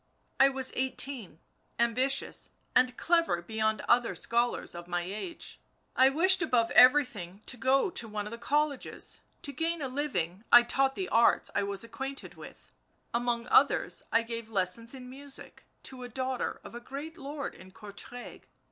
I 0.39 0.49
was 0.49 0.73
eighteen, 0.75 1.37
ambitious 1.79 2.49
and 2.75 2.97
clever 2.97 3.39
beyond 3.39 3.81
other 3.81 4.15
scholars 4.15 4.73
of 4.73 4.87
my 4.87 5.01
age. 5.01 5.59
I 5.95 6.09
wished 6.09 6.41
above 6.41 6.71
everything 6.71 7.43
to 7.45 7.55
go 7.55 7.91
to 7.91 8.07
one 8.07 8.25
of 8.25 8.31
the 8.31 8.39
colleges.... 8.39 9.21
To 9.43 9.51
gain 9.51 9.79
a 9.79 9.87
living 9.87 10.43
I 10.51 10.63
taught 10.63 10.95
the 10.95 11.07
arts 11.09 11.51
I 11.53 11.61
was 11.61 11.83
acquainted 11.83 12.33
with, 12.33 12.71
among 13.13 13.45
others 13.49 14.01
I 14.11 14.23
gave 14.23 14.49
lessons 14.49 14.95
in 14.95 15.07
music 15.07 15.65
to 15.83 16.01
the 16.01 16.09
daughter 16.09 16.59
of 16.63 16.73
a 16.73 16.79
great 16.79 17.15
lord 17.15 17.53
in 17.53 17.71
Courtrai... 17.71 18.41